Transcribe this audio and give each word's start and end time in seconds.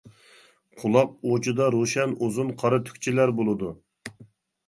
قۇلاق 0.83 1.09
ئۇچىدا 1.31 1.67
روشەن 1.75 2.15
ئۇزۇن 2.27 2.49
قارا 2.63 2.79
تۈكچىلەر 2.87 3.35
بولىدۇ. 3.41 3.69